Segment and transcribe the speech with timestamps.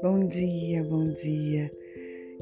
[0.00, 1.70] Bom dia, bom dia.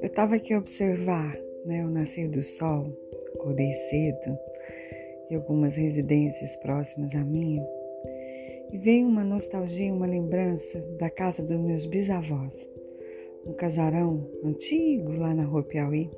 [0.00, 2.96] Eu estava aqui a observar né, o nascer do sol,
[3.34, 4.38] acordei cedo,
[5.30, 7.60] e algumas residências próximas a mim,
[8.72, 12.68] e veio uma nostalgia, uma lembrança da casa dos meus bisavós,
[13.44, 16.08] um casarão antigo lá na rua Piauí,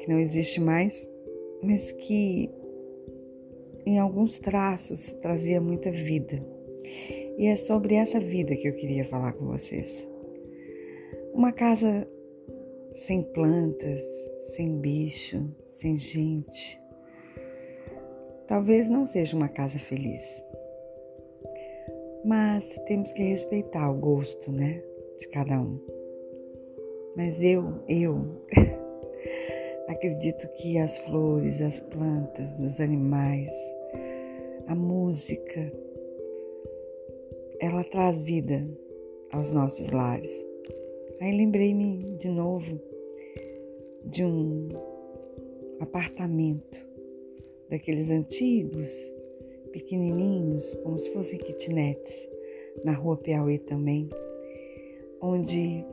[0.00, 1.08] que não existe mais,
[1.62, 2.50] mas que
[3.86, 6.44] em alguns traços trazia muita vida.
[7.38, 10.06] E é sobre essa vida que eu queria falar com vocês.
[11.32, 12.08] Uma casa
[12.94, 14.02] sem plantas,
[14.54, 16.80] sem bicho, sem gente.
[18.48, 20.42] Talvez não seja uma casa feliz.
[22.24, 24.82] Mas temos que respeitar o gosto, né,
[25.18, 25.78] de cada um.
[27.14, 28.44] Mas eu, eu
[29.88, 33.50] acredito que as flores, as plantas, os animais,
[34.66, 35.72] a música,
[37.60, 38.68] ela traz vida
[39.30, 40.32] aos nossos lares.
[41.20, 42.80] Aí lembrei-me de novo
[44.04, 44.68] de um
[45.80, 46.84] apartamento
[47.70, 48.92] daqueles antigos,
[49.72, 52.28] pequenininhos, como se fossem kitnets,
[52.84, 54.08] na rua Piauí também,
[55.20, 55.84] onde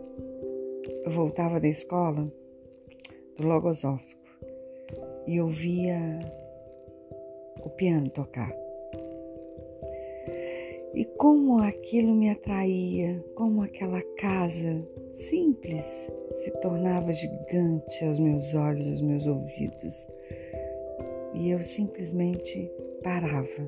[1.06, 2.32] eu voltava da escola
[3.38, 4.22] do Logosófico
[5.28, 6.20] e ouvia
[7.64, 8.63] o piano tocar.
[10.94, 18.88] E como aquilo me atraía, como aquela casa simples se tornava gigante aos meus olhos,
[18.88, 20.08] aos meus ouvidos.
[21.34, 22.72] E eu simplesmente
[23.04, 23.68] parava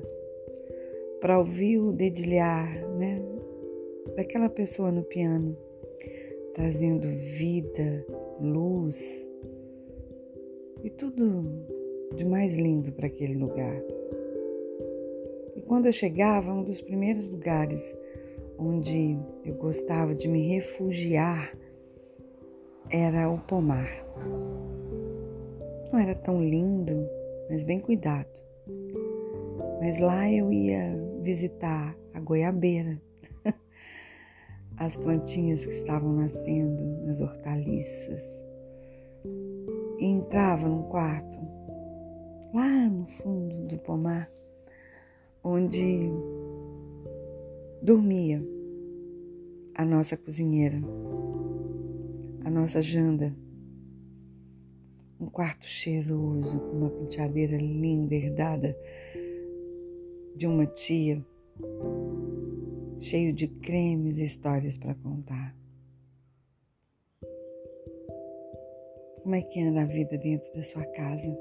[1.20, 3.20] para ouvir o dedilhar, né,
[4.14, 5.56] daquela pessoa no piano,
[6.54, 8.06] trazendo vida,
[8.40, 9.28] luz
[10.84, 11.44] e tudo
[12.14, 13.95] de mais lindo para aquele lugar.
[15.66, 17.82] Quando eu chegava, um dos primeiros lugares
[18.56, 21.52] onde eu gostava de me refugiar
[22.88, 23.88] era o pomar.
[25.92, 27.08] Não era tão lindo,
[27.50, 28.30] mas bem cuidado.
[29.80, 33.02] Mas lá eu ia visitar a goiabeira,
[34.78, 38.22] as plantinhas que estavam nascendo nas hortaliças.
[39.98, 41.36] E entrava num quarto,
[42.54, 44.28] lá no fundo do pomar,
[45.48, 46.10] onde
[47.80, 48.42] dormia
[49.76, 50.80] a nossa cozinheira,
[52.44, 53.32] a nossa janda.
[55.20, 58.76] Um quarto cheiroso, com uma penteadeira linda herdada
[60.34, 61.24] de uma tia,
[62.98, 65.56] cheio de cremes e histórias para contar.
[69.22, 71.38] Como é que anda a vida dentro da sua casa?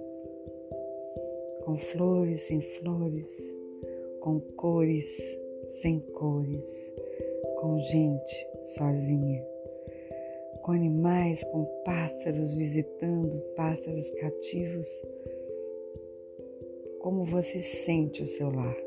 [1.66, 3.65] Com flores, sem flores,
[4.25, 6.96] com cores, sem cores,
[7.59, 9.46] com gente sozinha,
[10.63, 14.88] com animais, com pássaros visitando, pássaros cativos.
[17.02, 18.78] Como você sente o seu lar?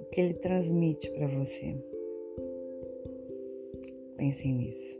[0.00, 1.74] O que ele transmite para você?
[4.16, 4.96] Pensem nisso.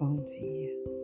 [0.00, 1.01] Bom dia.